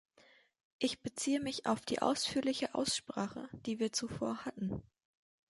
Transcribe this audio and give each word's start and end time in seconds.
Ich 0.79 0.99
beziehe 1.03 1.39
mich 1.39 1.67
auf 1.67 1.81
die 1.85 2.01
ausführliche 2.01 2.73
Aussprache, 2.73 3.47
die 3.53 3.77
wir 3.77 3.91
zuvor 3.93 4.45
hatten. 4.45 4.81